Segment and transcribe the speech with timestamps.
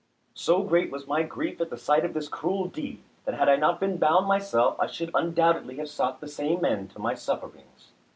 [0.33, 3.55] So great was my grief at the sight of this cruel deed, that had I
[3.55, 7.91] not been bound myself I should undoubtedly have sought the same end to my sufferings.